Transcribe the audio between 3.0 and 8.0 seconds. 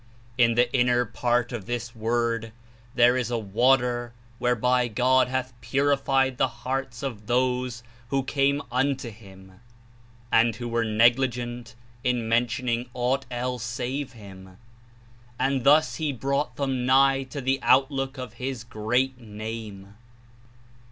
is a water whereby God hath purified the hearts of those